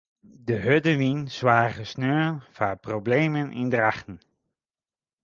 [0.47, 4.17] De hurde wyn soarge sneon foar problemen yn Drachten.